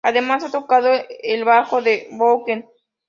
Además, 0.03 0.43
ha 0.43 0.49
tocado 0.49 0.89
el 1.21 1.43
bajo 1.43 1.79
en 1.85 2.17
Dokken. 2.17 2.67